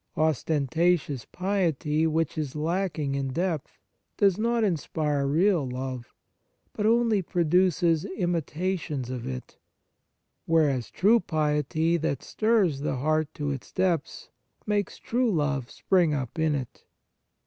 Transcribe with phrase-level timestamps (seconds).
[0.17, 3.77] Osten tatious piety, which is lacking in depth,
[4.17, 6.11] does not inspire real love,
[6.73, 9.59] but only produces imitations of it,
[10.47, 14.31] whereas true piety, that stirs the heart to its depths,
[14.65, 16.83] makes true love spring up in it.